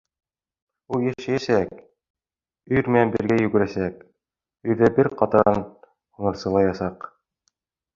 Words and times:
Ул 0.95 1.03
йәшәйәсәк, 1.09 1.75
өйөр 2.71 2.91
менән 2.97 3.13
бергә 3.19 3.39
йүгерәсәк, 3.45 4.03
өйөрҙә 4.11 4.93
бер 5.01 5.15
ҡатарҙан 5.25 5.67
һунарсылаясаҡ. 5.69 7.13